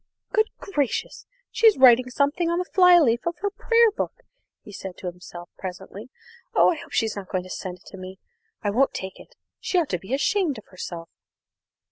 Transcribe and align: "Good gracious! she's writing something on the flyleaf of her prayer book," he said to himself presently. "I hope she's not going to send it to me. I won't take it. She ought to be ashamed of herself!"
"Good 0.31 0.49
gracious! 0.57 1.27
she's 1.51 1.77
writing 1.77 2.09
something 2.09 2.49
on 2.49 2.57
the 2.57 2.65
flyleaf 2.65 3.27
of 3.27 3.37
her 3.43 3.51
prayer 3.51 3.91
book," 3.91 4.23
he 4.63 4.71
said 4.71 4.97
to 4.97 5.05
himself 5.05 5.51
presently. 5.59 6.09
"I 6.55 6.73
hope 6.81 6.91
she's 6.91 7.15
not 7.15 7.29
going 7.29 7.43
to 7.43 7.51
send 7.51 7.77
it 7.77 7.85
to 7.85 7.97
me. 7.97 8.17
I 8.63 8.71
won't 8.71 8.95
take 8.95 9.19
it. 9.19 9.35
She 9.59 9.77
ought 9.77 9.89
to 9.89 9.99
be 9.99 10.15
ashamed 10.15 10.57
of 10.57 10.65
herself!" 10.71 11.09